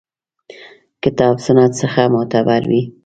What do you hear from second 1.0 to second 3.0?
کتاب سنت څخه معتبر وي.